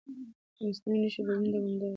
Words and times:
د 0.55 0.57
مصنوعي 0.67 0.99
نښې 1.03 1.21
بدلون 1.25 1.45
دوامداره 1.51 1.79
دی. 1.81 1.89